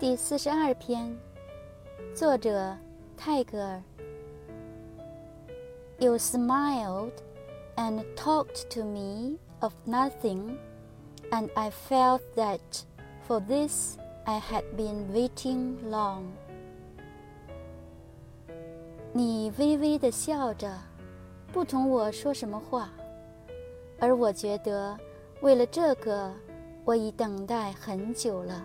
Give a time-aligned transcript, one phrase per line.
[0.00, 1.14] 第四十二篇，
[2.14, 2.74] 作者
[3.18, 3.82] 泰戈尔。
[5.98, 7.12] You smiled
[7.76, 10.56] and talked to me of nothing,
[11.30, 12.60] and I felt that
[13.28, 16.22] for this I had been waiting long.
[19.12, 20.78] 你微微的笑着，
[21.52, 22.88] 不同我说什么话，
[23.98, 24.98] 而我觉得
[25.42, 26.32] 为了这个，
[26.86, 28.64] 我已等待很久了。